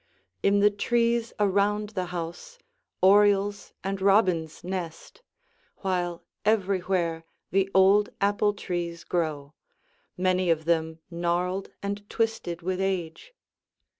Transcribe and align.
In 0.41 0.61
the 0.61 0.71
trees 0.71 1.31
around 1.39 1.89
the 1.89 2.05
house 2.07 2.57
orioles 3.03 3.71
and 3.83 4.01
robins 4.01 4.63
nest, 4.63 5.21
while 5.81 6.23
everywhere 6.43 7.23
the 7.51 7.69
old 7.75 8.09
apple 8.19 8.55
trees 8.55 9.03
grow, 9.03 9.53
many 10.17 10.49
of 10.49 10.65
them 10.65 10.97
gnarled 11.11 11.69
and 11.83 12.09
twisted 12.09 12.63
with 12.63 12.81
age. 12.81 13.35